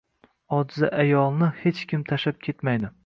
Ojiza 0.59 0.89
ayolni 1.03 1.51
hech 1.61 1.83
kim 1.93 2.07
tashlab 2.13 2.41
ketmaydi. 2.49 2.91